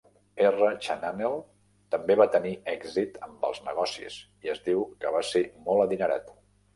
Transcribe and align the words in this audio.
R. 0.43 0.67
Chananel 0.85 1.35
també 1.95 2.15
va 2.21 2.25
tenir 2.35 2.53
èxit 2.73 3.19
amb 3.27 3.45
els 3.49 3.59
negocis 3.67 4.15
i 4.47 4.53
es 4.55 4.63
diu 4.71 4.81
que 5.05 5.13
va 5.17 5.23
ser 5.29 5.43
molt 5.69 5.85
adinerat. 5.85 6.33